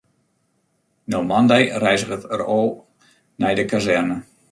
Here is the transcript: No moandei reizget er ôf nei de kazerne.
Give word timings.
No 1.13 1.19
moandei 1.31 1.63
reizget 1.83 2.23
er 2.37 2.43
ôf 2.57 2.73
nei 3.41 3.53
de 3.61 3.67
kazerne. 3.71 4.17